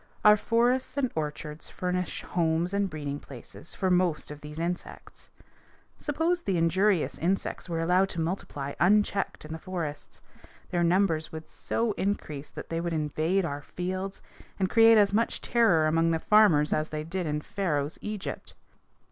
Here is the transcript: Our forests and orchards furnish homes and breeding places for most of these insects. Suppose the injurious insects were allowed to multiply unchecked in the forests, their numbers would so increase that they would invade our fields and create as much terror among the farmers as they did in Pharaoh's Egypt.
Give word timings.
Our 0.25 0.35
forests 0.35 0.97
and 0.97 1.11
orchards 1.13 1.69
furnish 1.69 2.23
homes 2.23 2.73
and 2.73 2.89
breeding 2.89 3.19
places 3.19 3.75
for 3.75 3.91
most 3.91 4.31
of 4.31 4.41
these 4.41 4.57
insects. 4.57 5.29
Suppose 5.99 6.41
the 6.41 6.57
injurious 6.57 7.19
insects 7.19 7.69
were 7.69 7.79
allowed 7.79 8.09
to 8.09 8.19
multiply 8.19 8.73
unchecked 8.79 9.45
in 9.45 9.53
the 9.53 9.59
forests, 9.59 10.23
their 10.71 10.83
numbers 10.83 11.31
would 11.31 11.51
so 11.51 11.91
increase 11.99 12.49
that 12.49 12.69
they 12.69 12.81
would 12.81 12.93
invade 12.93 13.45
our 13.45 13.61
fields 13.61 14.23
and 14.57 14.71
create 14.71 14.97
as 14.97 15.13
much 15.13 15.39
terror 15.39 15.85
among 15.85 16.09
the 16.09 16.17
farmers 16.17 16.73
as 16.73 16.89
they 16.89 17.03
did 17.03 17.27
in 17.27 17.39
Pharaoh's 17.39 17.99
Egypt. 18.01 18.55